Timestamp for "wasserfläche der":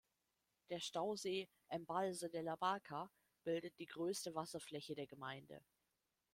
4.33-5.05